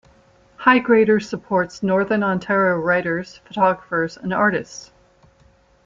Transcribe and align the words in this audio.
"HighGrader" 0.61 1.21
supports 1.21 1.83
northern 1.83 2.23
Ontario 2.23 2.75
writers, 2.77 3.39
photographers 3.45 4.17
and 4.17 4.33
artists. 4.33 4.91